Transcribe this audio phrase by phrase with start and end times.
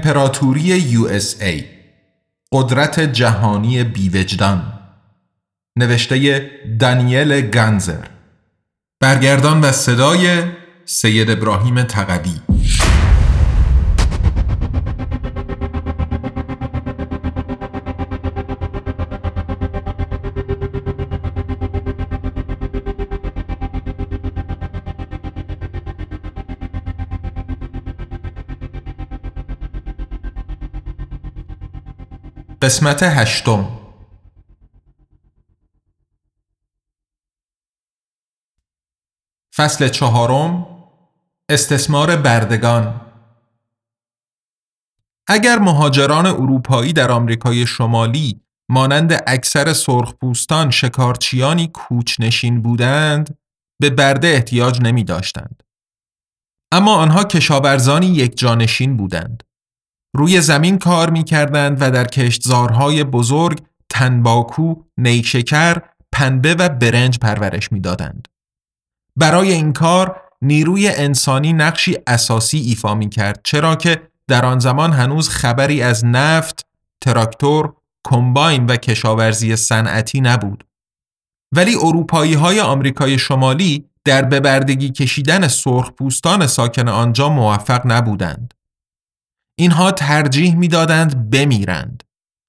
[0.00, 0.72] امپراتوری
[1.40, 1.64] ای.
[2.52, 4.72] قدرت جهانی بیوجدان.
[5.76, 6.50] نوشته
[6.80, 8.04] دانیل گنزر
[9.00, 10.42] برگردان و صدای
[10.84, 12.40] سید ابراهیم تقوی.
[32.62, 33.80] قسمت هشتم
[39.56, 40.66] فصل چهارم
[41.48, 43.00] استثمار بردگان
[45.26, 53.38] اگر مهاجران اروپایی در آمریکای شمالی مانند اکثر سرخپوستان شکارچیانی کوچنشین بودند
[53.80, 55.62] به برده احتیاج نمی داشتند.
[56.72, 59.42] اما آنها کشاورزانی یک جانشین بودند.
[60.14, 67.72] روی زمین کار می کردند و در کشتزارهای بزرگ تنباکو، نیشکر، پنبه و برنج پرورش
[67.72, 68.28] می دادند.
[69.16, 74.92] برای این کار نیروی انسانی نقشی اساسی ایفا می کرد چرا که در آن زمان
[74.92, 76.66] هنوز خبری از نفت،
[77.00, 77.72] تراکتور،
[78.04, 80.64] کمباین و کشاورزی صنعتی نبود.
[81.56, 88.54] ولی اروپایی های آمریکای شمالی در ببردگی کشیدن سرخپوستان ساکن آنجا موفق نبودند.
[89.58, 92.02] اینها ترجیح می‌دادند بمیرند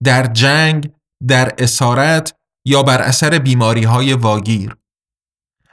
[0.04, 0.92] در جنگ
[1.28, 2.34] در اسارت
[2.66, 4.76] یا بر اثر بیماری های واگیر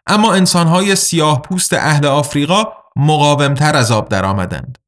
[0.07, 2.65] اما انسان های سیاه پوست اهل آفریقا
[2.97, 4.79] مقاومتر از آب درآمدند.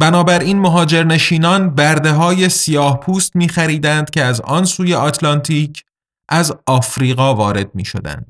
[0.00, 5.84] بنابراین مهاجرنشینان برده های سیاه پوست می خریدند که از آن سوی آتلانتیک
[6.28, 8.26] از آفریقا وارد می شدند.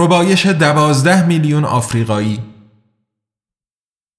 [0.00, 2.42] ربایش دوازده میلیون آفریقایی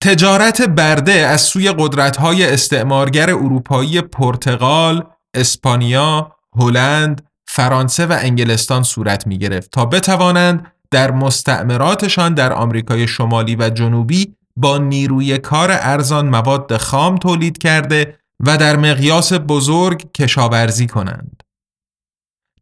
[0.03, 5.03] تجارت برده از سوی قدرت‌های استعمارگر اروپایی پرتغال،
[5.33, 13.55] اسپانیا، هلند، فرانسه و انگلستان صورت می گرفت تا بتوانند در مستعمراتشان در آمریکای شمالی
[13.55, 20.87] و جنوبی با نیروی کار ارزان مواد خام تولید کرده و در مقیاس بزرگ کشاورزی
[20.87, 21.43] کنند.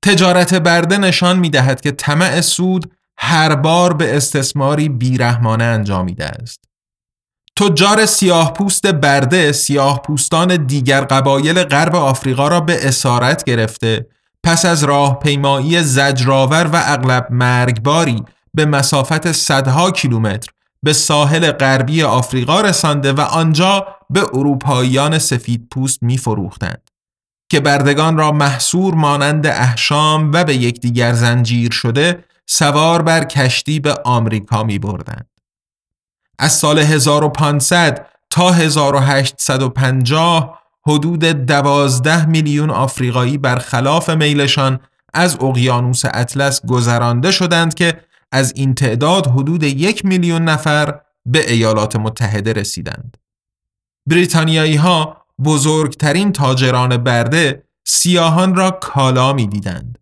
[0.01, 6.69] تجارت برده نشان می دهد که طمع سود هر بار به استثماری بیرحمانه انجامیده است.
[7.59, 14.07] تجار سیاه پوست برده سیاه پوستان دیگر قبایل غرب آفریقا را به اسارت گرفته
[14.43, 20.49] پس از راه پیمایی زجرآور و اغلب مرگباری به مسافت صدها کیلومتر
[20.83, 26.89] به ساحل غربی آفریقا رسانده و آنجا به اروپاییان سفید پوست می فروختند
[27.51, 33.95] که بردگان را محصور مانند احشام و به یکدیگر زنجیر شده سوار بر کشتی به
[34.05, 35.29] آمریکا می بردند.
[36.39, 44.79] از سال 1500 تا 1850 حدود 12 میلیون آفریقایی برخلاف میلشان
[45.13, 48.01] از اقیانوس اطلس گذرانده شدند که
[48.31, 53.17] از این تعداد حدود یک میلیون نفر به ایالات متحده رسیدند.
[54.05, 59.99] بریتانیایی ها بزرگترین تاجران برده سیاهان را کالا می دیدند.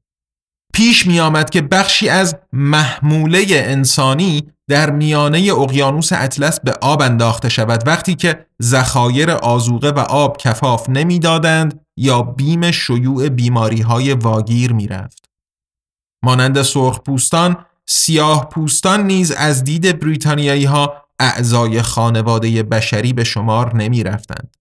[0.77, 7.50] پیش می آمد که بخشی از محموله انسانی در میانه اقیانوس اطلس به آب انداخته
[7.50, 14.74] شود وقتی که ذخایر آزوقه و آب کفاف نمی‌دادند یا بیم شیوع بیماری های واگیر
[14.74, 15.29] می رفت.
[16.24, 24.03] مانند سرخپوستان سیاه پوستان نیز از دید بریتانیایی ها اعضای خانواده بشری به شمار نمی
[24.03, 24.57] رفتند.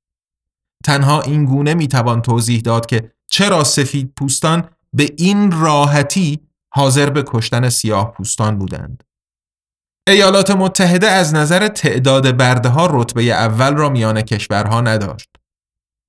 [0.85, 6.41] تنها این گونه می توان توضیح داد که چرا سفید پوستان به این راحتی
[6.75, 9.05] حاضر به کشتن سیاه پوستان بودند.
[10.09, 15.29] ایالات متحده از نظر تعداد برده ها رتبه اول را میان کشورها نداشت.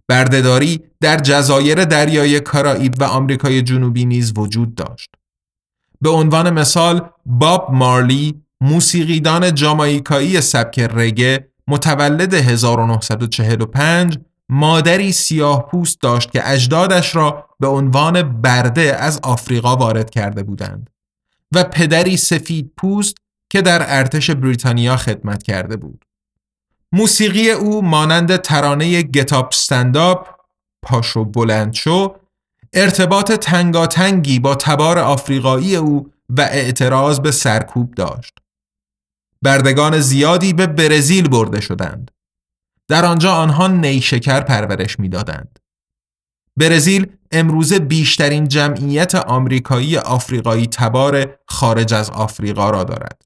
[0.07, 5.09] بردهداری در جزایر دریای کارائیب و آمریکای جنوبی نیز وجود داشت.
[6.01, 16.31] به عنوان مثال باب مارلی موسیقیدان جامایکایی سبک رگه متولد 1945 مادری سیاه پوست داشت
[16.31, 20.89] که اجدادش را به عنوان برده از آفریقا وارد کرده بودند
[21.51, 23.15] و پدری سفید پوست
[23.49, 26.05] که در ارتش بریتانیا خدمت کرده بود.
[26.91, 30.27] موسیقی او مانند ترانه گتاپ استنداپ
[30.83, 32.15] پاشو بلندشو
[32.73, 38.33] ارتباط تنگاتنگی با تبار آفریقایی او و اعتراض به سرکوب داشت.
[39.41, 42.11] بردگان زیادی به برزیل برده شدند.
[42.87, 45.59] در آنجا آنها نیشکر پرورش می‌دادند.
[46.57, 53.21] برزیل امروزه بیشترین جمعیت آمریکایی آفریقایی تبار خارج از آفریقا را دارد.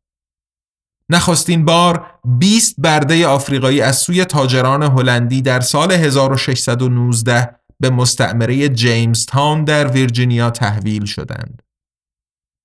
[1.09, 9.25] نخستین بار 20 برده آفریقایی از سوی تاجران هلندی در سال 1619 به مستعمره جیمز
[9.25, 11.61] تاون در ویرجینیا تحویل شدند.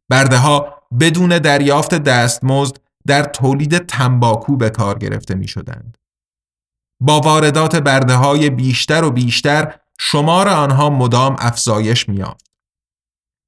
[0.09, 2.77] برده ها بدون دریافت دستمزد
[3.07, 5.99] در تولید تنباکو به کار گرفته می شدند.
[7.01, 12.47] با واردات برده های بیشتر و بیشتر شمار آنها مدام افزایش میافت.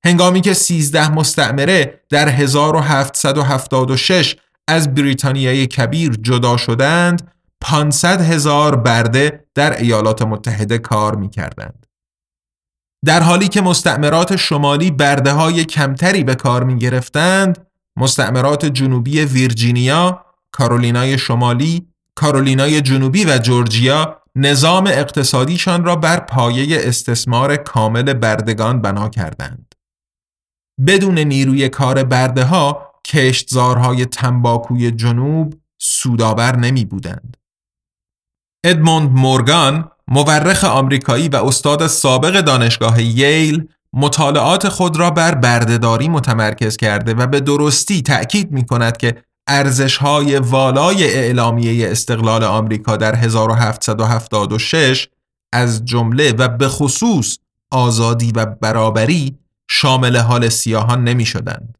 [0.04, 4.36] هنگامی که 13 مستعمره در 1776
[4.68, 11.86] از بریتانیای کبیر جدا شدند 500 هزار برده در ایالات متحده کار می کردند.
[13.04, 17.66] در حالی که مستعمرات شمالی برده های کمتری به کار می گرفتند
[17.96, 21.86] مستعمرات جنوبی ویرجینیا، کارولینای شمالی،
[22.18, 29.74] کارولینای جنوبی و جورجیا نظام اقتصادیشان را بر پایه استثمار کامل بردگان بنا کردند.
[30.86, 37.36] بدون نیروی کار برده ها کشتزارهای تنباکوی جنوب سودآور نمی بودند.
[38.64, 46.76] ادموند مورگان مورخ آمریکایی و استاد سابق دانشگاه ییل مطالعات خود را بر بردهداری متمرکز
[46.76, 55.08] کرده و به درستی تأکید می کند که ارزشهای والای اعلامیه استقلال آمریکا در 1776
[55.52, 57.38] از جمله و به خصوص
[57.70, 59.38] آزادی و برابری
[59.70, 61.78] شامل حال سیاهان نمی شدند.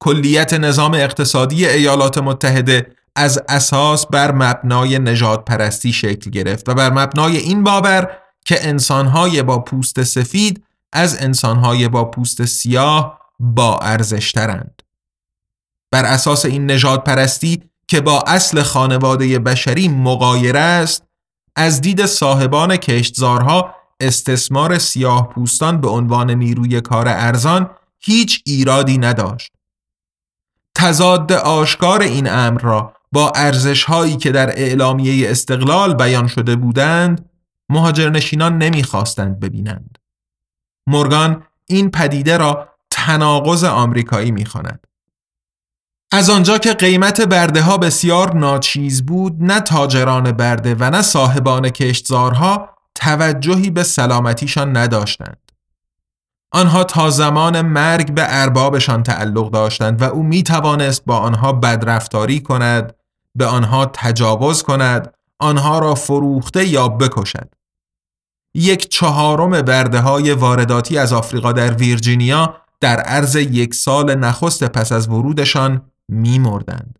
[0.00, 2.86] کلیت نظام اقتصادی ایالات متحده
[3.16, 8.10] از اساس بر مبنای نجات پرستی شکل گرفت و بر مبنای این باور
[8.44, 14.83] که انسانهای با پوست سفید از انسانهای با پوست سیاه با ارزشترند.
[15.94, 21.02] بر اساس این نجات پرستی که با اصل خانواده بشری مقایر است
[21.56, 27.70] از دید صاحبان کشتزارها استثمار سیاه پوستان به عنوان نیروی کار ارزان
[28.00, 29.52] هیچ ایرادی نداشت.
[30.74, 37.30] تضاد آشکار این امر را با ارزش هایی که در اعلامیه استقلال بیان شده بودند
[37.68, 39.98] مهاجرنشینان نمی‌خواستند ببینند.
[40.86, 44.86] مورگان این پدیده را تناقض آمریکایی می‌خواند.
[46.12, 51.70] از آنجا که قیمت برده ها بسیار ناچیز بود نه تاجران برده و نه صاحبان
[51.70, 55.52] کشتزارها توجهی به سلامتیشان نداشتند.
[56.52, 62.40] آنها تا زمان مرگ به اربابشان تعلق داشتند و او می توانست با آنها بدرفتاری
[62.40, 62.94] کند،
[63.34, 67.54] به آنها تجاوز کند، آنها را فروخته یا بکشد.
[68.54, 74.92] یک چهارم برده های وارداتی از آفریقا در ویرجینیا در عرض یک سال نخست پس
[74.92, 76.98] از ورودشان می مردند.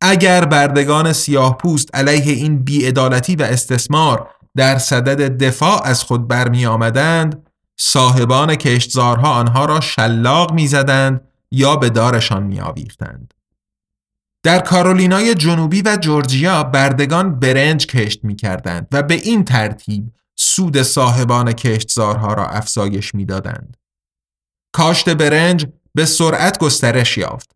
[0.00, 6.66] اگر بردگان سیاه پوست علیه این بیعدالتی و استثمار در صدد دفاع از خود برمی
[6.66, 11.20] آمدند صاحبان کشتزارها آنها را شلاق می‌زدند
[11.50, 13.34] یا به دارشان میآویختند.
[14.42, 20.82] در کارولینای جنوبی و جورجیا بردگان برنج کشت می کردند و به این ترتیب سود
[20.82, 23.76] صاحبان کشتزارها را افزایش می‌دادند.
[24.72, 27.55] کاشت برنج به سرعت گسترش یافت.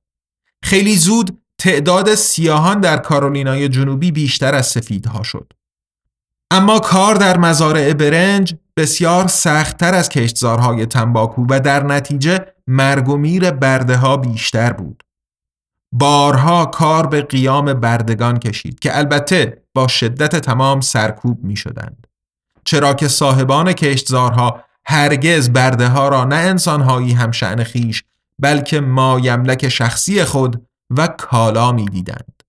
[0.62, 5.52] خیلی زود تعداد سیاهان در کارولینای جنوبی بیشتر از سفیدها شد.
[6.50, 13.16] اما کار در مزارع برنج بسیار سختتر از کشتزارهای تنباکو و در نتیجه مرگ و
[13.16, 15.02] میر برده ها بیشتر بود.
[15.92, 22.06] بارها کار به قیام بردگان کشید که البته با شدت تمام سرکوب می شدند.
[22.64, 28.04] چرا که صاحبان کشتزارها هرگز برده ها را نه انسانهایی هم شعن خیش
[28.40, 30.66] بلکه مایملک شخصی خود
[30.97, 32.42] و کالا می دیدند.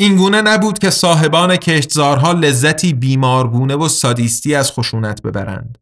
[0.00, 5.78] اینگونه نبود که صاحبان کشتزارها لذتی بیمارگونه و سادیستی از خشونت ببرند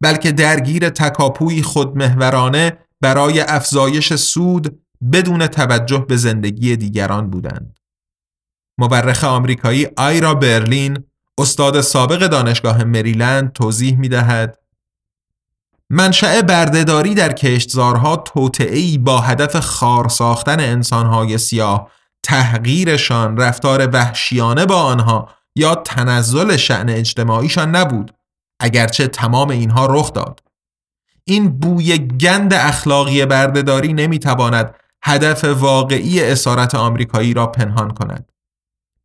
[0.00, 4.82] بلکه درگیر تکاپوی خودمهورانه برای افزایش سود
[5.12, 7.78] بدون توجه به زندگی دیگران بودند.
[8.78, 11.04] مورخ آمریکایی آیرا برلین
[11.38, 14.58] استاد سابق دانشگاه مریلند توضیح می دهد
[15.90, 21.90] منشأ بردهداری در کشتزارها توطعهای با هدف خار ساختن انسانهای سیاه
[22.22, 28.14] تحقیرشان رفتار وحشیانه با آنها یا تنزل شعن اجتماعیشان نبود
[28.60, 30.40] اگرچه تمام اینها رخ داد.
[31.24, 34.74] این بوی گند اخلاقی بردهداری نمی‌تواند
[35.04, 38.32] هدف واقعی اسارت آمریکایی را پنهان کند.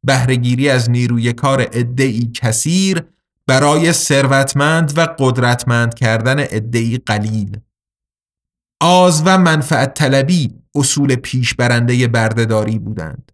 [0.04, 3.04] بهرهگیری از نیروی کار عدهای کثیر
[3.48, 7.60] برای ثروتمند و قدرتمند کردن عدهای قلیل.
[8.80, 13.32] آز و منفعت طلبی اصول پیشبرنده بردهداری بودند.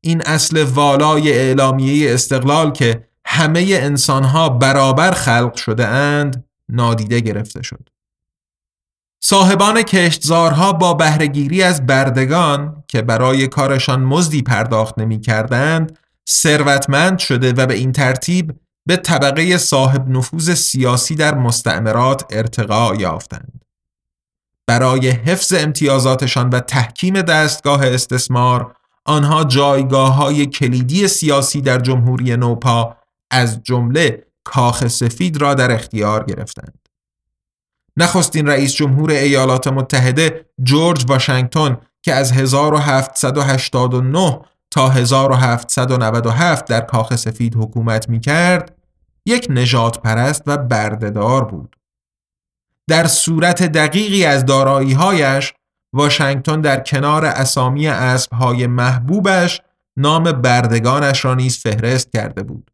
[0.00, 7.88] این اصل والای اعلامیه استقلال که همه انسانها برابر خلق شده اند نادیده گرفته شد.
[9.24, 15.98] صاحبان کشتزارها با بهرهگیری از بردگان که برای کارشان مزدی پرداخت نمی کردند
[16.30, 18.52] ثروتمند شده و به این ترتیب
[18.86, 23.64] به طبقه صاحب نفوذ سیاسی در مستعمرات ارتقا یافتند.
[24.66, 32.96] برای حفظ امتیازاتشان و تحکیم دستگاه استثمار آنها جایگاه های کلیدی سیاسی در جمهوری نوپا
[33.30, 36.78] از جمله کاخ سفید را در اختیار گرفتند.
[37.96, 44.40] نخستین رئیس جمهور ایالات متحده جورج واشنگتن که از 1789
[44.72, 48.76] تا 1797 در کاخ سفید حکومت می کرد
[49.26, 51.76] یک نجات پرست و بردهدار بود.
[52.88, 55.54] در صورت دقیقی از داراییهایش
[55.92, 59.60] واشنگتن در کنار اسامی اسبهای محبوبش
[59.96, 62.70] نام بردگانش را نیز فهرست کرده بود.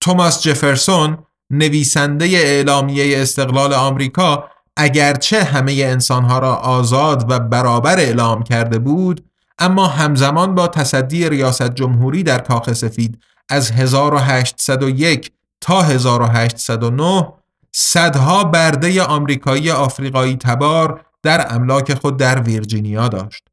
[0.00, 1.18] توماس جفرسون
[1.50, 9.29] نویسنده اعلامیه استقلال آمریکا اگرچه همه انسانها را آزاد و برابر اعلام کرده بود
[9.60, 17.32] اما همزمان با تصدی ریاست جمهوری در کاخ سفید از 1801 تا 1809
[17.72, 23.44] صدها برده آمریکایی آفریقایی تبار در املاک خود در ویرجینیا داشت.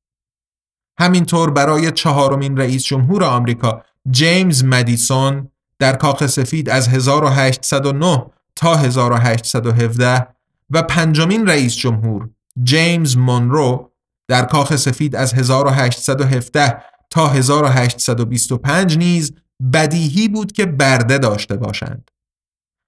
[1.00, 10.28] همینطور برای چهارمین رئیس جمهور آمریکا جیمز مدیسون در کاخ سفید از 1809 تا 1817
[10.70, 12.30] و پنجمین رئیس جمهور
[12.64, 13.87] جیمز مونرو
[14.28, 19.34] در کاخ سفید از 1817 تا 1825 نیز
[19.74, 22.12] بدیهی بود که برده داشته باشند.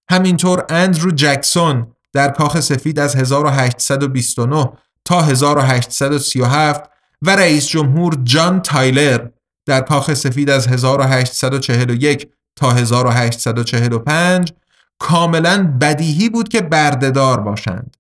[0.10, 4.70] همینطور اندرو جکسون در کاخ سفید از 1829
[5.06, 6.90] تا 1837
[7.22, 9.28] و رئیس جمهور جان تایلر
[9.66, 14.54] در کاخ سفید از 1841 تا 1845
[15.00, 17.98] کاملا بدیهی بود که بردهدار باشند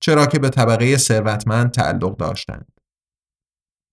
[0.00, 2.75] چرا که به طبقه ثروتمند تعلق داشتند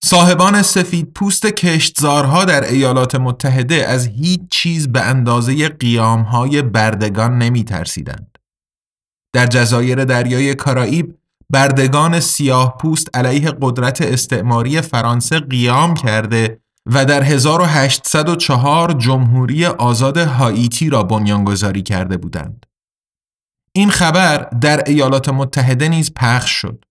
[0.06, 7.64] صاحبان سفید پوست کشتزارها در ایالات متحده از هیچ چیز به اندازه قیامهای بردگان نمی
[7.64, 8.38] ترسیدند.
[9.34, 11.18] در جزایر دریای کارائیب
[11.50, 20.90] بردگان سیاه پوست علیه قدرت استعماری فرانسه قیام کرده و در 1804 جمهوری آزاد هاییتی
[20.90, 22.66] را بنیانگذاری کرده بودند.
[23.76, 26.86] این خبر در ایالات متحده نیز پخش شد.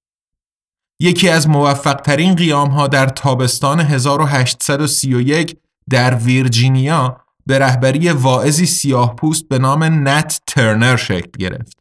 [1.03, 5.57] یکی از موفقترین قیام ها در تابستان 1831
[5.91, 11.79] در ویرجینیا به رهبری واعظی سیاه پوست به نام نت ترنر شکل گرفت.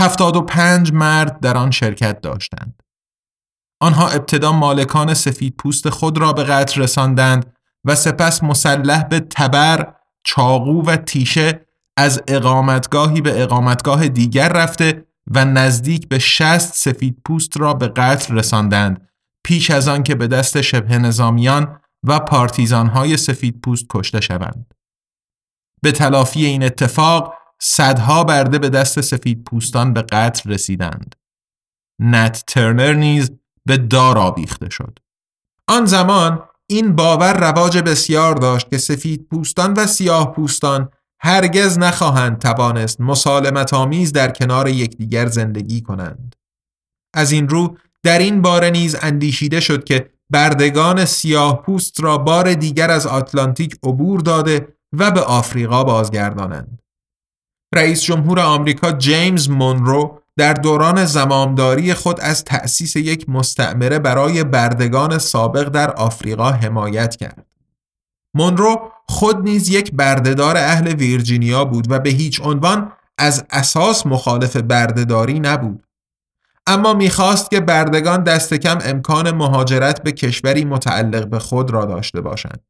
[0.00, 2.82] 75 مرد در آن شرکت داشتند.
[3.80, 7.52] آنها ابتدا مالکان سفید پوست خود را به قتل رساندند
[7.84, 9.94] و سپس مسلح به تبر،
[10.24, 11.66] چاقو و تیشه
[11.96, 18.34] از اقامتگاهی به اقامتگاه دیگر رفته و نزدیک به شست سفید پوست را به قتل
[18.34, 19.08] رساندند
[19.44, 24.74] پیش از آن که به دست شبه نظامیان و پارتیزانهای سفید پوست کشته شوند.
[25.82, 31.14] به تلافی این اتفاق صدها برده به دست سفید پوستان به قتل رسیدند.
[32.00, 33.30] نت ترنر نیز
[33.66, 34.98] به دار آویخته شد.
[35.68, 40.90] آن زمان این باور رواج بسیار داشت که سفید پوستان و سیاه پوستان
[41.24, 46.36] هرگز نخواهند توانست مسالمت آمیز در کنار یکدیگر زندگی کنند.
[47.14, 52.54] از این رو در این باره نیز اندیشیده شد که بردگان سیاه پوست را بار
[52.54, 56.82] دیگر از آتلانتیک عبور داده و به آفریقا بازگردانند.
[57.74, 65.18] رئیس جمهور آمریکا جیمز مونرو در دوران زمامداری خود از تأسیس یک مستعمره برای بردگان
[65.18, 67.46] سابق در آفریقا حمایت کرد.
[68.34, 74.56] مونرو خود نیز یک بردهدار اهل ویرجینیا بود و به هیچ عنوان از اساس مخالف
[74.56, 75.86] بردهداری نبود.
[76.66, 82.20] اما می‌خواست که بردگان دست کم امکان مهاجرت به کشوری متعلق به خود را داشته
[82.20, 82.60] باشند.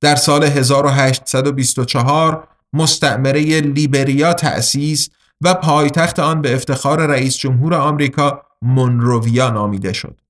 [0.00, 5.10] در سال 1824 مستعمره لیبریا تأسیس
[5.40, 10.20] و پایتخت آن به افتخار رئیس جمهور آمریکا مونروویا نامیده شد.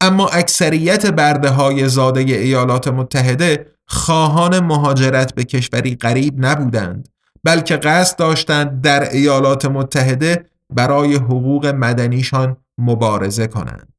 [0.00, 7.08] اما اکثریت برده های زاده ایالات متحده خواهان مهاجرت به کشوری غریب نبودند
[7.44, 13.92] بلکه قصد داشتند در ایالات متحده برای حقوق مدنیشان مبارزه کنند.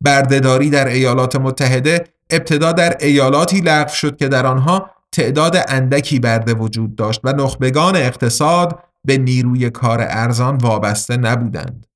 [0.00, 6.54] بردهداری در ایالات متحده ابتدا در ایالاتی لغو شد که در آنها تعداد اندکی برده
[6.54, 11.86] وجود داشت و نخبگان اقتصاد به نیروی کار ارزان وابسته نبودند.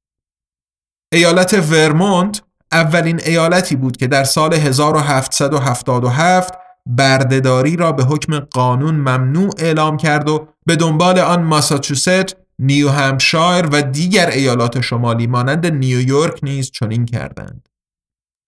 [1.13, 2.43] ایالت ورمونت
[2.73, 6.58] اولین ایالتی بود که در سال 1777
[6.89, 13.67] بردهداری را به حکم قانون ممنوع اعلام کرد و به دنبال آن ماساچوست، نیو همشایر
[13.67, 17.69] و دیگر ایالات شمالی مانند نیویورک نیز چنین کردند.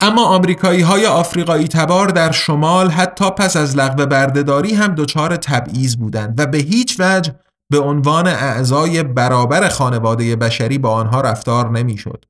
[0.03, 5.95] اما آمریکایی های آفریقایی تبار در شمال حتی پس از لغو بردهداری هم دچار تبعیض
[5.95, 7.35] بودند و به هیچ وجه
[7.71, 12.25] به عنوان اعضای برابر خانواده بشری با آنها رفتار نمی‌شد.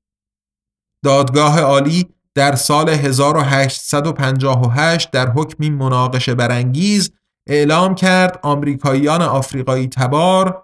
[1.06, 7.12] دادگاه عالی در سال 1858 در حکمی مناقشه برانگیز
[7.48, 10.64] اعلام کرد آمریکاییان آفریقایی تبار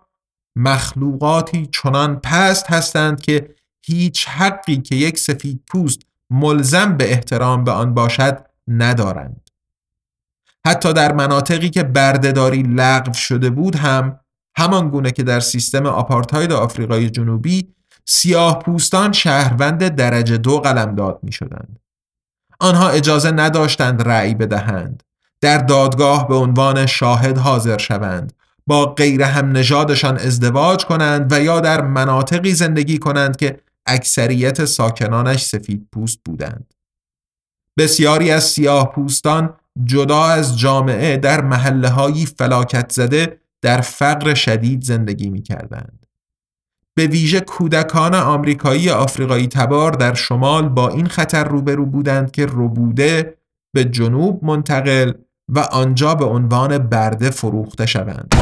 [0.56, 3.56] مخلوقاتی چنان پست هستند که
[3.86, 9.50] هیچ حقی که یک سفید پوست ملزم به احترام به آن باشد ندارند.
[10.66, 14.20] حتی در مناطقی که بردهداری لغو شده بود هم
[14.58, 17.74] همان گونه که در سیستم آپارتاید آفریقای جنوبی
[18.10, 21.80] سیاه پوستان شهروند درجه دو قلمداد می شدند.
[22.60, 25.04] آنها اجازه نداشتند رأی بدهند.
[25.42, 28.34] در دادگاه به عنوان شاهد حاضر شوند.
[28.68, 35.46] با غیر هم نژادشان ازدواج کنند و یا در مناطقی زندگی کنند که اکثریت ساکنانش
[35.46, 36.74] سفید پوست بودند.
[37.78, 44.84] بسیاری از سیاه پوستان جدا از جامعه در محله هایی فلاکت زده در فقر شدید
[44.84, 45.97] زندگی می کردند.
[46.98, 53.38] به ویژه کودکان آمریکایی آفریقایی تبار در شمال با این خطر روبرو بودند که ربوده
[53.76, 55.12] به جنوب منتقل
[55.50, 58.34] و آنجا به عنوان برده فروخته شوند.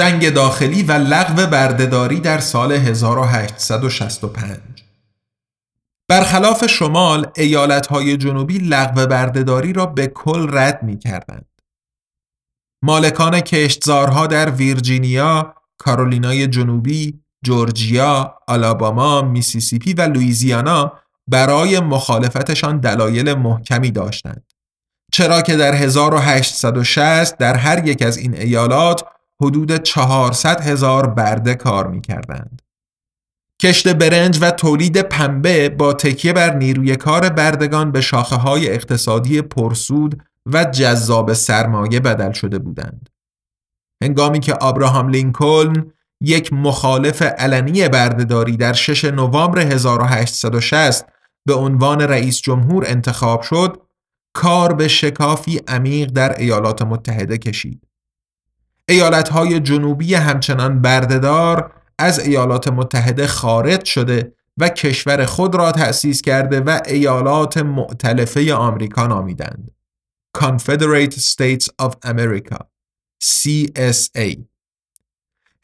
[0.00, 4.58] جنگ داخلی و لغو بردهداری در سال 1865
[6.08, 11.46] برخلاف شمال ایالتهای جنوبی لغو بردهداری را به کل رد می کردند.
[12.84, 20.92] مالکان کشتزارها در ویرجینیا، کارولینای جنوبی، جورجیا، آلاباما، میسیسیپی و لویزیانا
[21.28, 24.52] برای مخالفتشان دلایل محکمی داشتند.
[25.12, 29.04] چرا که در 1860 در هر یک از این ایالات
[29.40, 32.62] حدود 400 هزار برده کار می کردند.
[33.62, 39.42] کشت برنج و تولید پنبه با تکیه بر نیروی کار بردگان به شاخه های اقتصادی
[39.42, 43.08] پرسود و جذاب سرمایه بدل شده بودند.
[44.02, 51.06] هنگامی که آبراهام لینکلن یک مخالف علنی بردهداری در 6 نوامبر 1860
[51.46, 53.82] به عنوان رئیس جمهور انتخاب شد،
[54.34, 57.89] کار به شکافی عمیق در ایالات متحده کشید.
[58.90, 66.60] ایالتهای جنوبی همچنان بردهدار از ایالات متحده خارج شده و کشور خود را تأسیس کرده
[66.60, 69.70] و ایالات معتلفه آمریکا نامیدند.
[70.38, 72.58] Confederate States of America
[73.24, 74.38] CSA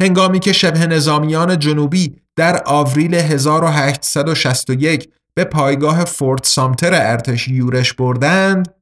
[0.00, 8.74] هنگامی که شبه نظامیان جنوبی در آوریل 1861 به پایگاه فورت سامتر ارتش یورش بردند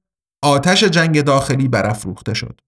[0.42, 2.60] آتش جنگ داخلی برافروخته شد.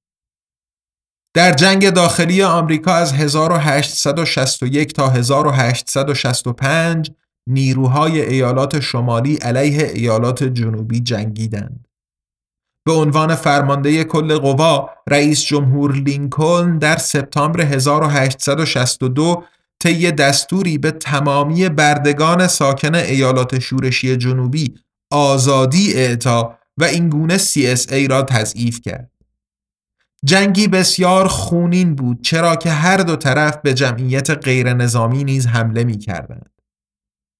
[1.36, 7.10] در جنگ داخلی آمریکا از 1861 تا 1865
[7.48, 11.88] نیروهای ایالات شمالی علیه ایالات جنوبی جنگیدند.
[12.86, 19.44] به عنوان فرمانده کل قوا رئیس جمهور لینکلن در سپتامبر 1862
[19.82, 24.74] طی دستوری به تمامی بردگان ساکن ایالات شورشی جنوبی
[25.10, 29.15] آزادی اعطا و اینگونه CSA را تضعیف کرد.
[30.24, 35.84] جنگی بسیار خونین بود چرا که هر دو طرف به جمعیت غیر نظامی نیز حمله
[35.84, 36.50] می کردند.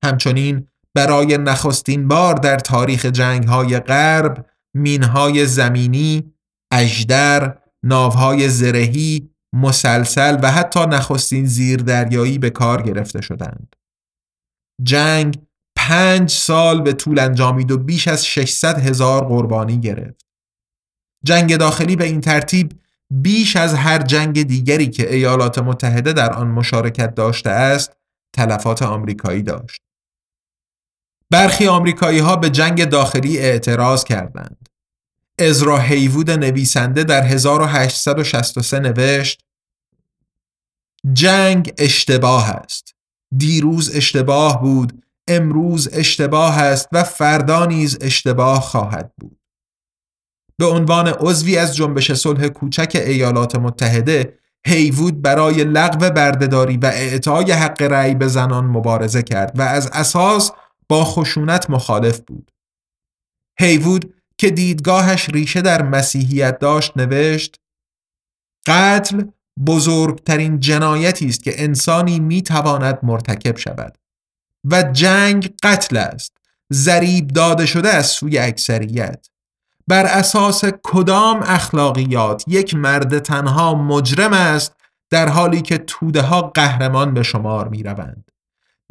[0.04, 6.32] همچنین برای نخستین بار در تاریخ جنگ های غرب مینهای زمینی،
[6.72, 13.76] اجدر، ناوهای زرهی، مسلسل و حتی نخستین زیردریایی به کار گرفته شدند.
[14.82, 15.38] جنگ
[15.76, 20.25] پنج سال به طول انجامید و بیش از 600 هزار قربانی گرفت.
[21.26, 22.72] جنگ داخلی به این ترتیب
[23.10, 27.92] بیش از هر جنگ دیگری که ایالات متحده در آن مشارکت داشته است
[28.32, 29.82] تلفات آمریکایی داشت.
[31.30, 34.68] برخی آمریکایی ها به جنگ داخلی اعتراض کردند.
[35.38, 39.40] ازرا هیوود نویسنده در 1863 نوشت
[41.12, 42.94] جنگ اشتباه است.
[43.36, 49.35] دیروز اشتباه بود، امروز اشتباه است و فردا نیز اشتباه خواهد بود.
[50.58, 57.52] به عنوان عضوی از جنبش صلح کوچک ایالات متحده هیوود برای لغو بردهداری و اعطای
[57.52, 60.52] حق رأی به زنان مبارزه کرد و از اساس
[60.88, 62.50] با خشونت مخالف بود.
[63.60, 67.60] هیوود که دیدگاهش ریشه در مسیحیت داشت نوشت
[68.66, 69.22] قتل
[69.66, 73.98] بزرگترین جنایتی است که انسانی می‌تواند مرتکب شود
[74.64, 76.36] و جنگ قتل است
[76.74, 79.26] ذریب داده شده از سوی اکثریت
[79.88, 84.76] بر اساس کدام اخلاقیات یک مرد تنها مجرم است
[85.10, 88.30] در حالی که توده ها قهرمان به شمار می روند.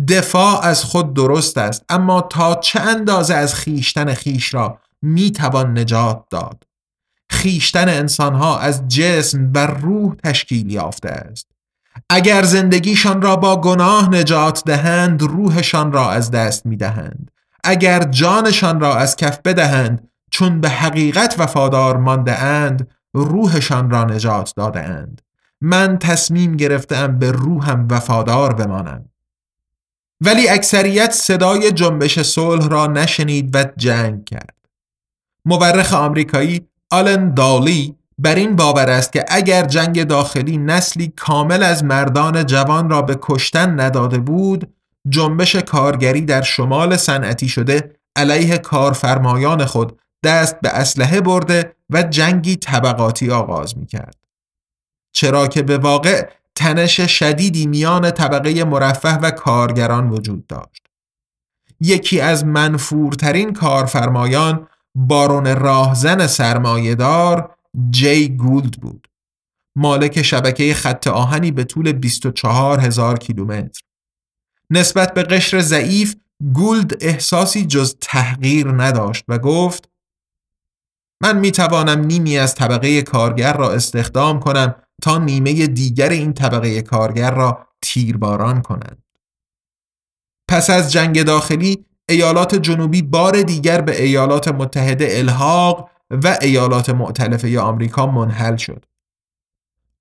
[0.09, 5.77] دفاع از خود درست است اما تا چه اندازه از خیشتن خیش را می توان
[5.77, 6.63] نجات داد؟
[7.29, 11.47] خیشتن انسانها از جسم و روح تشکیل یافته است.
[12.09, 17.31] اگر زندگیشان را با گناه نجات دهند روحشان را از دست می دهند
[17.63, 24.53] اگر جانشان را از کف بدهند چون به حقیقت وفادار مانده اند روحشان را نجات
[24.55, 25.21] داده اند
[25.61, 29.05] من تصمیم گرفتم به روحم وفادار بمانم.
[30.21, 34.55] ولی اکثریت صدای جنبش صلح را نشنید و جنگ کرد.
[35.45, 41.83] مورخ آمریکایی آلن دالی بر این باور است که اگر جنگ داخلی نسلی کامل از
[41.83, 44.73] مردان جوان را به کشتن نداده بود
[45.09, 52.55] جنبش کارگری در شمال صنعتی شده علیه کارفرمایان خود دست به اسلحه برده و جنگی
[52.55, 54.17] طبقاتی آغاز می کرد.
[55.13, 60.81] چرا که به واقع تنش شدیدی میان طبقه مرفه و کارگران وجود داشت.
[61.81, 67.55] یکی از منفورترین کارفرمایان بارون راهزن سرمایهدار
[67.89, 69.07] جی گولد بود.
[69.75, 73.81] مالک شبکه خط آهنی به طول 24 هزار کیلومتر.
[74.69, 76.15] نسبت به قشر ضعیف
[76.53, 79.89] گولد احساسی جز تحقیر نداشت و گفت
[81.25, 86.81] من می توانم نیمی از طبقه کارگر را استخدام کنم تا نیمه دیگر این طبقه
[86.81, 89.03] کارگر را تیرباران کنند.
[90.49, 97.59] پس از جنگ داخلی ایالات جنوبی بار دیگر به ایالات متحده الحاق و ایالات معتلفه
[97.59, 98.85] آمریکا منحل شد.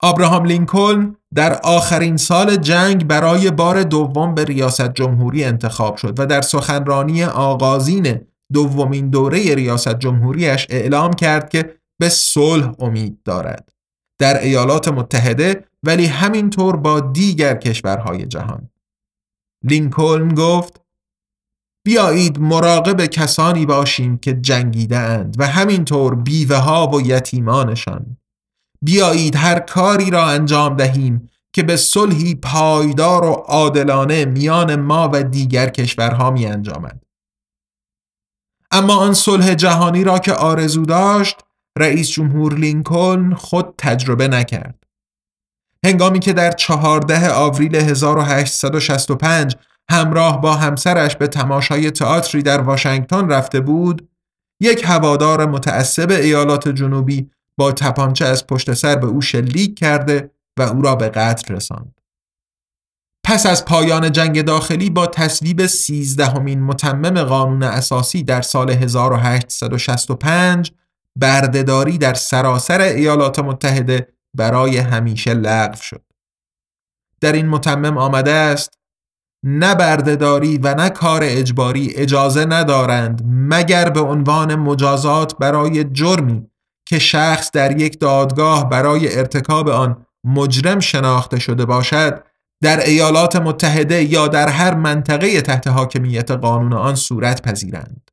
[0.01, 6.27] آبراهام لینکلن در آخرین سال جنگ برای بار دوم به ریاست جمهوری انتخاب شد و
[6.27, 8.21] در سخنرانی آغازین
[8.53, 13.73] دومین دوره ریاست جمهوریش اعلام کرد که به صلح امید دارد.
[14.19, 18.71] در ایالات متحده ولی همینطور با دیگر کشورهای جهان.
[19.65, 20.81] لینکلن گفت
[21.87, 28.17] بیایید مراقب کسانی باشیم که جنگیده اند و همینطور بیوه ها و یتیمانشان.
[28.83, 35.23] بیایید هر کاری را انجام دهیم که به صلحی پایدار و عادلانه میان ما و
[35.23, 37.04] دیگر کشورها می انجامد.
[38.75, 41.37] اما آن صلح جهانی را که آرزو داشت
[41.79, 44.85] رئیس جمهور لینکلن خود تجربه نکرد.
[45.85, 49.57] هنگامی که در چهارده آوریل 1865
[49.91, 54.09] همراه با همسرش به تماشای تئاتری در واشنگتن رفته بود،
[54.61, 60.63] یک هوادار متعصب ایالات جنوبی با تپانچه از پشت سر به او شلیک کرده و
[60.63, 61.94] او را به قتل رساند.
[63.25, 70.73] پس از پایان جنگ داخلی با تصویب سیزدهمین متمم قانون اساسی در سال 1865
[71.17, 76.03] بردهداری در سراسر ایالات متحده برای همیشه لغو شد.
[77.21, 78.79] در این متمم آمده است
[79.43, 86.47] نه بردهداری و نه کار اجباری اجازه ندارند مگر به عنوان مجازات برای جرمی
[86.87, 92.25] که شخص در یک دادگاه برای ارتکاب آن مجرم شناخته شده باشد
[92.63, 98.11] در ایالات متحده یا در هر منطقه تحت حاکمیت قانون آن صورت پذیرند.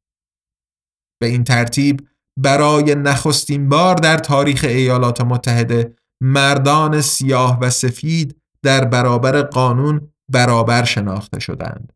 [1.21, 2.07] به این ترتیب
[2.39, 10.83] برای نخستین بار در تاریخ ایالات متحده مردان سیاه و سفید در برابر قانون برابر
[10.83, 11.93] شناخته شدند.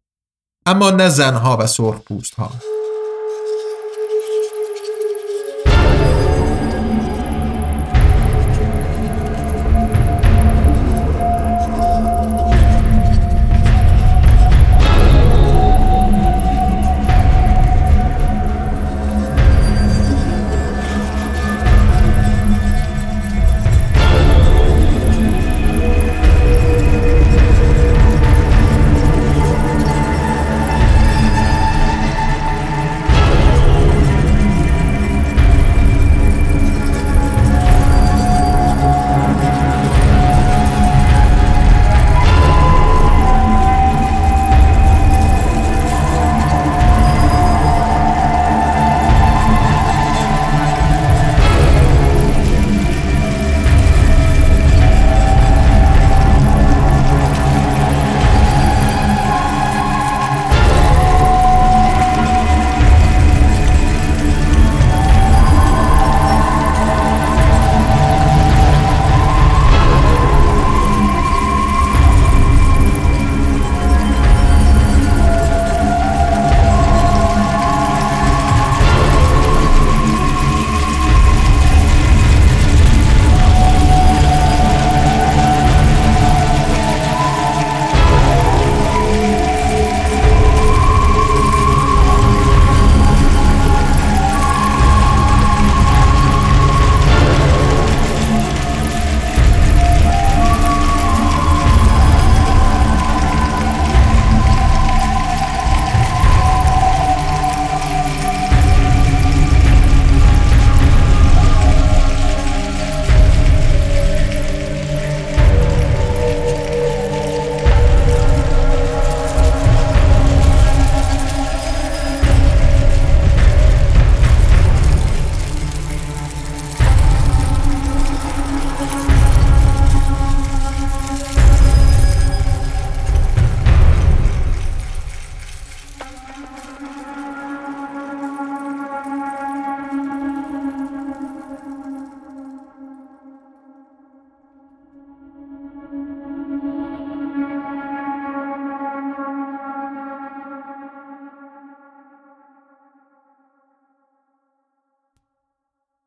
[0.66, 2.02] اما نه زنها و سرخ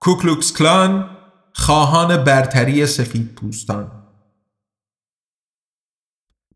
[0.08, 1.10] کوکلوکس کلان
[1.54, 3.92] خواهان برتری سفید پوستان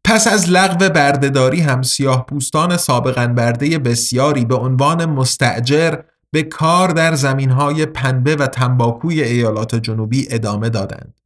[0.05, 6.88] پس از لغو بردهداری هم سیاه پوستان سابقا برده بسیاری به عنوان مستعجر به کار
[6.88, 11.21] در زمینهای پنبه و تنباکوی ایالات جنوبی ادامه دادند.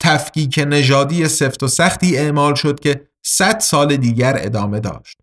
[0.00, 5.18] تفکیک نژادی سفت و سختی اعمال شد که 100 سال دیگر ادامه داشت.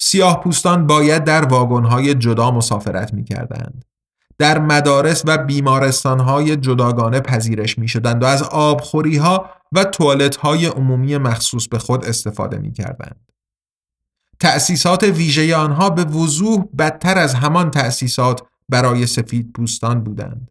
[0.00, 3.84] سیاه پوستان باید در واگنهای جدا مسافرت می کردند.
[4.38, 10.66] در مدارس و بیمارستانهای جداگانه پذیرش می شدند و از آبخوری ها و توالت های
[10.66, 13.20] عمومی مخصوص به خود استفاده می کردند.
[14.40, 20.50] تأسیسات ویژه آنها به وضوح بدتر از همان تأسیسات برای سفید پوستان بودند.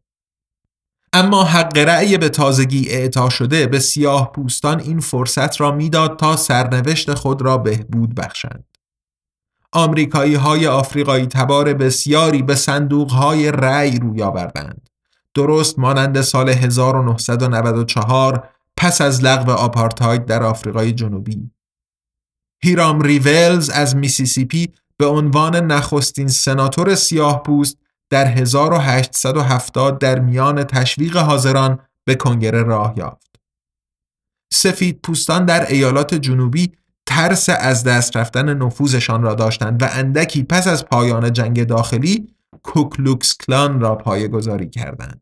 [1.13, 6.35] اما حق رأی به تازگی اعطا شده به سیاه پوستان این فرصت را می‌داد تا
[6.35, 8.72] سرنوشت خود را بهبود بخشند.
[9.73, 14.89] آمریکایی های آفریقایی تبار بسیاری به صندوق های رأی روی آوردند.
[15.33, 21.51] درست مانند سال 1994 پس از لغو آپارتاید در آفریقای جنوبی.
[22.63, 27.77] هیرام ریولز از میسیسیپی به عنوان نخستین سناتور سیاه پوست
[28.09, 33.35] در 1870 در میان تشویق حاضران به کنگره راه یافت.
[34.53, 36.71] سفید پوستان در ایالات جنوبی
[37.13, 42.27] ترس از دست رفتن نفوذشان را داشتند و اندکی پس از پایان جنگ داخلی
[42.63, 45.21] کوکلوکس کلان را پایگذاری کردند.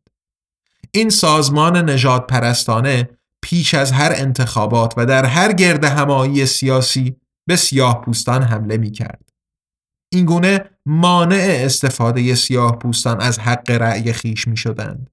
[0.92, 3.10] این سازمان نجات پرستانه
[3.42, 7.16] پیش از هر انتخابات و در هر گرد همایی سیاسی
[7.48, 9.30] به سیاه پوستان حمله می کرد.
[10.10, 15.10] این گونه مانع استفاده سیاه پوستان از حق رأی خیش می شدند.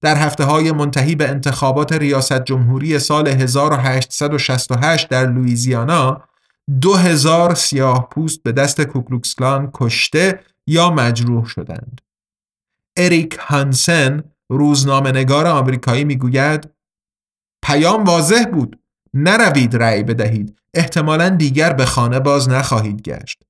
[0.00, 6.22] در هفته های منتهی به انتخابات ریاست جمهوری سال 1868 در لویزیانا
[6.80, 12.00] دو هزار سیاه پوست به دست کوکلوکسکلان کشته یا مجروح شدند.
[12.96, 16.70] اریک هانسن روزنامه‌نگار آمریکایی می‌گوید
[17.64, 18.78] پیام واضح بود
[19.14, 23.45] نروید رأی بدهید احتمالا دیگر به خانه باز نخواهید گشت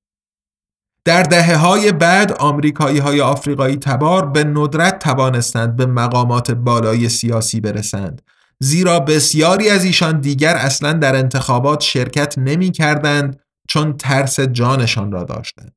[1.07, 7.61] در دهه های بعد آمریکایی های آفریقایی تبار به ندرت توانستند به مقامات بالای سیاسی
[7.61, 8.21] برسند
[8.59, 15.23] زیرا بسیاری از ایشان دیگر اصلا در انتخابات شرکت نمی کردند چون ترس جانشان را
[15.23, 15.75] داشتند.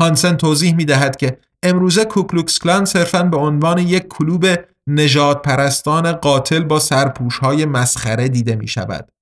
[0.00, 4.46] هانسن توضیح می دهد که امروزه کوکلوکس کلان صرفا به عنوان یک کلوب
[4.86, 9.12] نجات پرستان قاتل با سرپوش های مسخره دیده می شود.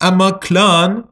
[0.00, 1.04] اما کلان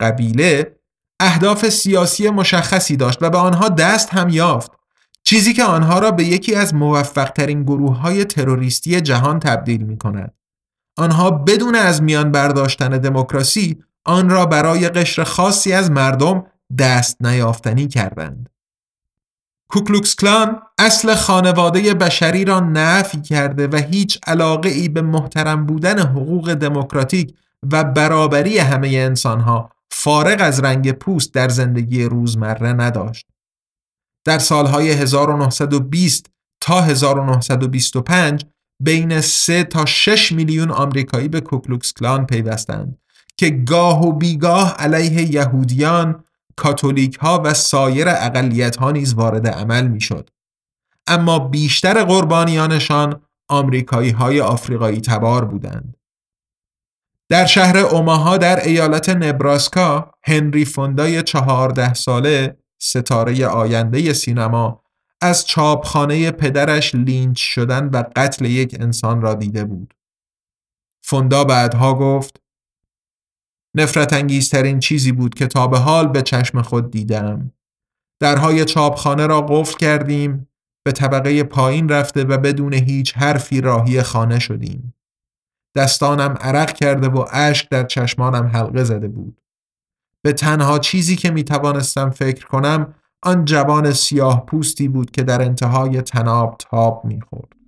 [0.00, 0.79] قبیله
[1.20, 4.70] اهداف سیاسی مشخصی داشت و به آنها دست هم یافت
[5.24, 10.34] چیزی که آنها را به یکی از موفقترین گروه های تروریستی جهان تبدیل می کند.
[10.96, 16.46] آنها بدون از میان برداشتن دموکراسی آن را برای قشر خاصی از مردم
[16.78, 18.48] دست نیافتنی کردند.
[19.70, 25.98] کوکلوکس کلان اصل خانواده بشری را نفی کرده و هیچ علاقه ای به محترم بودن
[25.98, 27.34] حقوق دموکراتیک
[27.72, 33.26] و برابری همه انسانها فارغ از رنگ پوست در زندگی روزمره نداشت.
[34.24, 36.26] در سالهای 1920
[36.60, 38.44] تا 1925
[38.82, 42.98] بین 3 تا 6 میلیون آمریکایی به کوکلوکس کلان پیوستند
[43.36, 46.24] که گاه و بیگاه علیه یهودیان،
[46.56, 50.30] کاتولیک ها و سایر اقلیت ها نیز وارد عمل می شد.
[51.06, 55.96] اما بیشتر قربانیانشان آمریکایی های آفریقایی تبار بودند.
[57.30, 64.84] در شهر اوماها در ایالت نبراسکا هنری فوندای چهارده ساله ستاره آینده سینما
[65.20, 69.94] از چاپخانه پدرش لینچ شدن و قتل یک انسان را دیده بود.
[71.04, 72.40] فوندا بعدها گفت
[73.76, 77.52] نفرت انگیزترین چیزی بود که تا به حال به چشم خود دیدم.
[78.20, 80.48] درهای چاپخانه را قفل کردیم
[80.84, 84.94] به طبقه پایین رفته و بدون هیچ حرفی راهی خانه شدیم.
[85.74, 89.40] دستانم عرق کرده و اشک در چشمانم حلقه زده بود.
[90.22, 95.42] به تنها چیزی که می توانستم فکر کنم آن جوان سیاه پوستی بود که در
[95.42, 97.59] انتهای تناب تاب می خورد.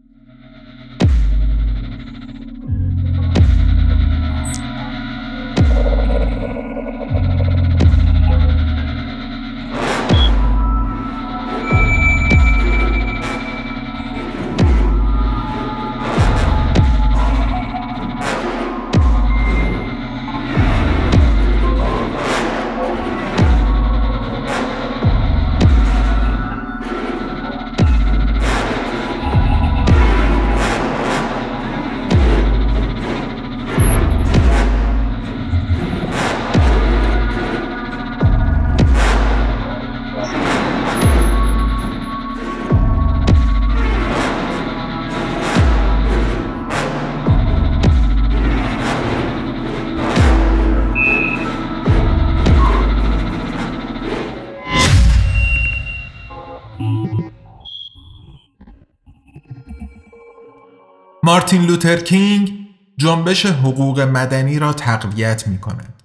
[61.53, 66.03] مارتین لوتر کینگ جنبش حقوق مدنی را تقویت می کند.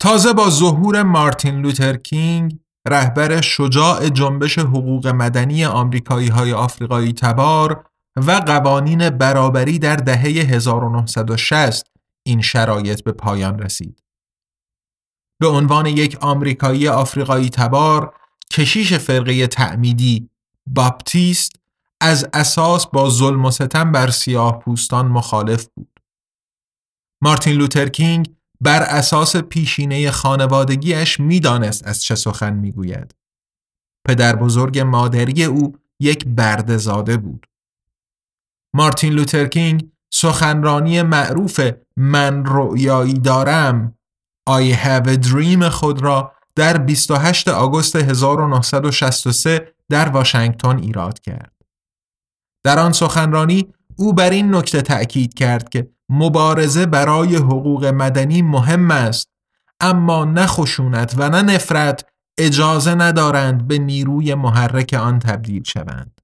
[0.00, 2.58] تازه با ظهور مارتین لوتر کینگ
[2.88, 7.84] رهبر شجاع جنبش حقوق مدنی آمریکایی های آفریقایی تبار
[8.16, 11.86] و قوانین برابری در دهه 1960
[12.22, 14.02] این شرایط به پایان رسید.
[15.40, 18.14] به عنوان یک آمریکایی آفریقایی تبار
[18.52, 20.30] کشیش فرقه تعمیدی
[20.66, 21.59] باپتیست
[22.00, 26.00] از اساس با ظلم و ستم بر سیاه پوستان مخالف بود.
[27.22, 33.14] مارتین لوتر کینگ بر اساس پیشینه خانوادگیش می‌دانست از چه سخن می‌گوید.
[34.08, 37.46] پدر بزرگ مادری او یک بردزاده بود.
[38.74, 41.60] مارتین لوتر کینگ سخنرانی معروف
[41.96, 43.98] من رؤیایی دارم
[44.50, 51.59] I have a dream خود را در 28 آگوست 1963 در واشنگتن ایراد کرد.
[52.64, 58.90] در آن سخنرانی او بر این نکته تأکید کرد که مبارزه برای حقوق مدنی مهم
[58.90, 59.28] است
[59.80, 62.04] اما نه خشونت و نه نفرت
[62.38, 66.20] اجازه ندارند به نیروی محرک آن تبدیل شوند.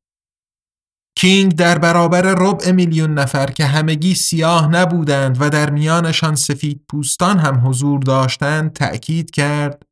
[1.18, 7.38] کینگ در برابر ربع میلیون نفر که همگی سیاه نبودند و در میانشان سفید پوستان
[7.38, 9.82] هم حضور داشتند تأکید کرد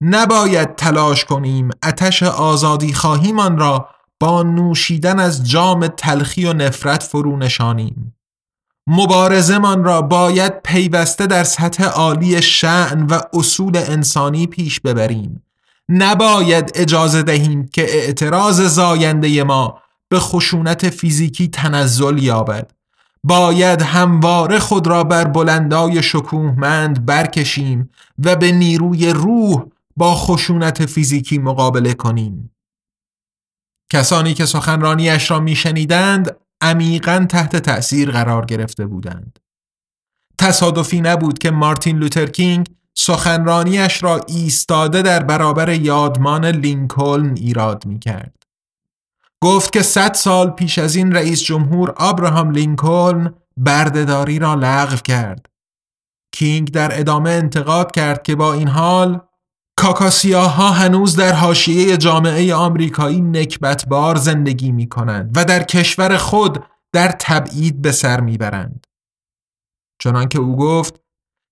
[0.00, 3.88] نباید تلاش کنیم اتش آزادی خواهیمان را
[4.20, 8.16] با نوشیدن از جام تلخی و نفرت فرو نشانیم.
[8.86, 15.42] مبارزمان را باید پیوسته در سطح عالی شعن و اصول انسانی پیش ببریم.
[15.88, 22.70] نباید اجازه دهیم که اعتراض زاینده ما به خشونت فیزیکی تنزل یابد.
[23.24, 27.90] باید همواره خود را بر بلندای شکوهمند برکشیم
[28.24, 29.64] و به نیروی روح
[29.96, 32.50] با خشونت فیزیکی مقابله کنیم.
[33.92, 39.38] کسانی که سخنرانیش را میشنیدند عمیقا تحت تأثیر قرار گرفته بودند.
[40.38, 47.98] تصادفی نبود که مارتین لوتر کینگ سخنرانیش را ایستاده در برابر یادمان لینکلن ایراد می
[47.98, 48.36] کرد.
[49.40, 55.46] گفت که صد سال پیش از این رئیس جمهور آبراهام لینکلن بردهداری را لغو کرد.
[56.32, 59.20] کینگ در ادامه انتقاد کرد که با این حال
[59.76, 67.14] کاکاسیاها هنوز در حاشیه جامعه آمریکایی نکبتبار زندگی می کنند و در کشور خود در
[67.20, 68.86] تبعید به سر می‌برند.
[69.98, 71.00] چنانکه او گفت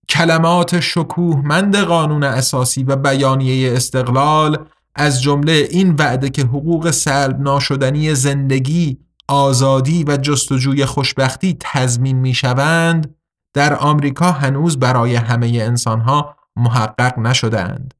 [0.08, 8.14] کلمات شکوهمند قانون اساسی و بیانیه استقلال از جمله این وعده که حقوق سلب ناشدنی
[8.14, 8.98] زندگی،
[9.28, 13.14] آزادی و جستجوی خوشبختی تضمین می شوند
[13.54, 17.94] در آمریکا هنوز برای همه انسانها محقق نشدهاند.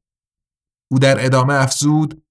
[0.95, 2.23] او در ادامه افزود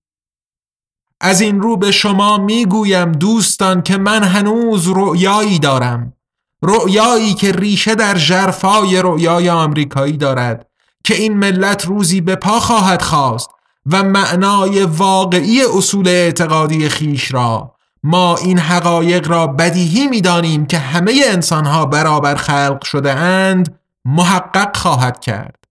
[1.21, 6.13] از این رو به شما می‌گویم دوستان که من هنوز رؤیایی دارم
[6.61, 10.67] رؤیایی که ریشه در جرفای رؤیای آمریکایی دارد
[11.03, 13.49] که این ملت روزی به پا خواهد خواست
[13.91, 17.75] و معنای واقعی اصول اعتقادی خیش را.
[18.03, 25.19] ما این حقایق را بدیهی می‌دانیم که همه انسانها برابر خلق شده اند محقق خواهد
[25.19, 25.62] کرد.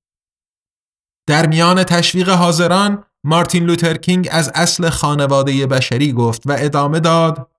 [1.26, 7.50] در میان تشویق حاضران مارتین لوتر کینگ از اصل خانواده بشری گفت و ادامه داد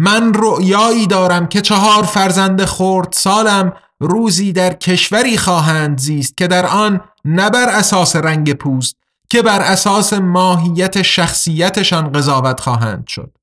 [0.00, 6.66] من رؤیایی دارم که چهار فرزند خورد سالم روزی در کشوری خواهند زیست که در
[6.66, 8.96] آن نه بر اساس رنگ پوست
[9.30, 13.38] که بر اساس ماهیت شخصیتشان قضاوت خواهند شد.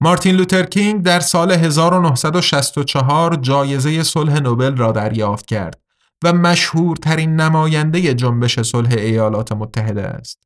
[0.00, 5.83] مارتین لوتر کینگ در سال 1964 جایزه صلح نوبل را دریافت کرد
[6.24, 10.38] و مشهورترین نماینده جنبش صلح ایالات متحده است.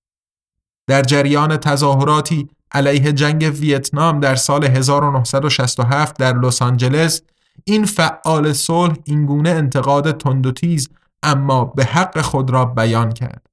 [0.86, 7.22] در جریان تظاهراتی علیه جنگ ویتنام در سال 1967 در لس آنجلس
[7.64, 10.88] این فعال صلح اینگونه انتقاد تند و تیز
[11.22, 13.46] اما به حق خود را بیان کرد.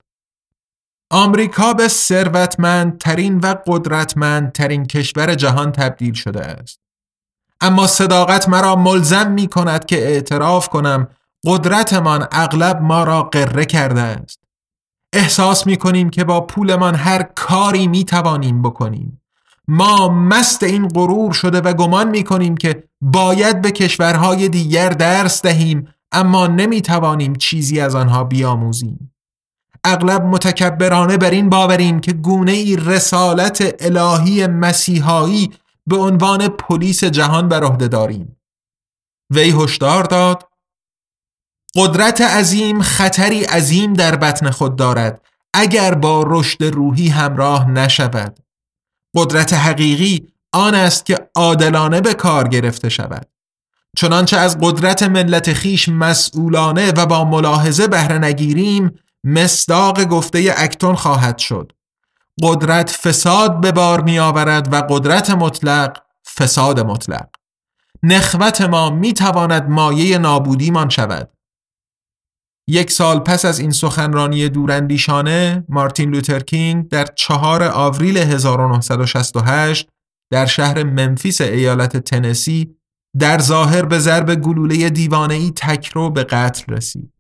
[1.12, 6.80] آمریکا به ثروتمندترین و قدرتمندترین کشور جهان تبدیل شده است.
[7.62, 11.08] اما صداقت مرا ملزم می کند که اعتراف کنم
[11.46, 14.40] قدرتمان اغلب ما را قره کرده است.
[15.14, 19.22] احساس می کنیم که با پولمان هر کاری می توانیم بکنیم.
[19.68, 25.42] ما مست این غرور شده و گمان می کنیم که باید به کشورهای دیگر درس
[25.42, 29.12] دهیم اما نمی توانیم چیزی از آنها بیاموزیم.
[29.84, 35.54] اغلب متکبرانه بر این باوریم که گونه ای رسالت الهی مسیحایی
[35.88, 38.38] به عنوان پلیس جهان بر عهده داریم.
[39.30, 40.44] وی هشدار داد
[41.76, 45.22] قدرت عظیم خطری عظیم در بطن خود دارد
[45.54, 48.40] اگر با رشد روحی همراه نشود.
[49.16, 53.28] قدرت حقیقی آن است که عادلانه به کار گرفته شود.
[53.98, 61.38] چنانچه از قدرت ملت خیش مسئولانه و با ملاحظه بهره نگیریم مصداق گفته اکتون خواهد
[61.38, 61.72] شد.
[62.44, 65.98] قدرت فساد به بار می آورد و قدرت مطلق
[66.38, 67.28] فساد مطلق.
[68.04, 71.35] نخوت ما می تواند مایه نابودیمان شود.
[72.68, 79.90] یک سال پس از این سخنرانی دوراندیشانه مارتین لوتر کینگ در چهار آوریل 1968
[80.32, 82.76] در شهر منفیس ایالت تنسی
[83.20, 87.14] در ظاهر به ضرب گلوله دیوانه‌ای تکرو به قتل رسید.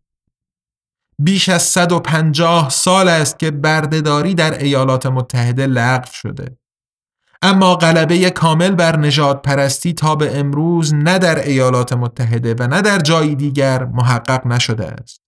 [1.19, 6.57] بیش از 150 سال است که بردهداری در ایالات متحده لغو شده.
[7.41, 12.81] اما غلبه کامل بر نجات پرستی تا به امروز نه در ایالات متحده و نه
[12.81, 15.24] در جایی دیگر محقق نشده است.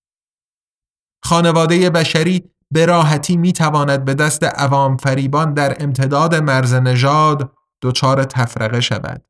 [1.23, 7.51] خانواده بشری به راحتی می تواند به دست عوام فریبان در امتداد مرز نژاد
[7.81, 9.23] دچار تفرقه شود.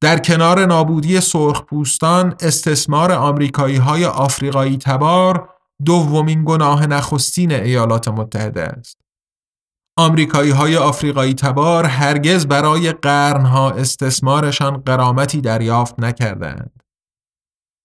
[0.00, 5.48] در کنار نابودی سرخپوستان استثمار آمریکایی های آفریقایی تبار
[5.84, 9.00] دومین گناه نخستین ایالات متحده است.
[9.98, 16.82] آمریکایی های آفریقایی تبار هرگز برای قرنها استثمارشان قرامتی دریافت نکردند.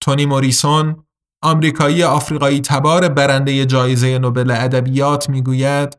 [0.01, 1.04] تونی موریسون
[1.45, 5.97] آمریکایی آفریقایی تبار برنده جایزه نوبل ادبیات می‌گوید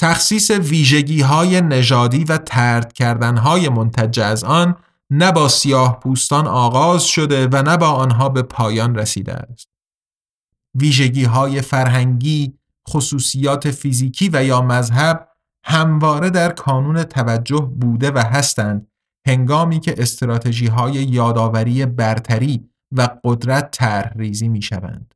[0.00, 4.76] تخصیص ویژگی های نژادی و ترد کردن های منتج از آن
[5.10, 9.68] نه با سیاه پوستان آغاز شده و نه با آنها به پایان رسیده است.
[10.74, 12.58] ویژگی های فرهنگی،
[12.88, 15.28] خصوصیات فیزیکی و یا مذهب
[15.64, 18.86] همواره در کانون توجه بوده و هستند
[19.26, 25.14] هنگامی که استراتژی های یادآوری برتری و قدرت طرح ریزی می شوند.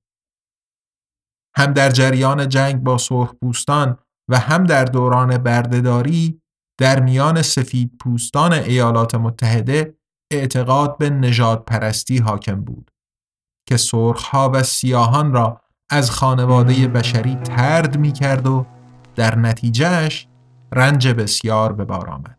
[1.57, 3.99] هم در جریان جنگ با سرخپوستان
[4.31, 6.43] و هم در دوران بردهداری
[6.79, 9.95] در میان سفید پوستان ایالات متحده
[10.33, 12.91] اعتقاد به نجات پرستی حاکم بود
[13.69, 15.61] که سرخها و سیاهان را
[15.91, 18.67] از خانواده بشری ترد می کرد و
[19.15, 20.29] در نتیجهش
[20.73, 22.39] رنج بسیار به بار آمد.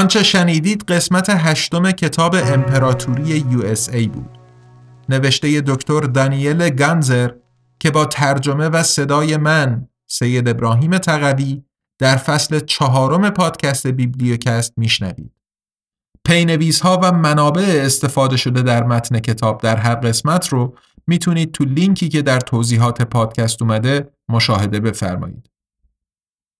[0.00, 4.38] آنچه شنیدید قسمت هشتم کتاب امپراتوری USA بود.
[5.08, 7.30] نوشته دکتر دانیل گانسر
[7.80, 11.62] که با ترجمه و صدای من سید ابراهیم تقوی
[11.98, 15.32] در فصل چهارم پادکست بیبلیوکست میشنوید.
[16.26, 20.76] پی‌نویس ها و منابع استفاده شده در متن کتاب در هر قسمت رو
[21.06, 25.50] می‌تونید تو لینکی که در توضیحات پادکست اومده مشاهده بفرمایید.